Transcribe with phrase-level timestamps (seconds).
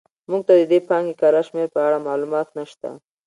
[0.29, 2.89] موږ ته د دې پانګې کره شمېر په اړه معلومات نه شته.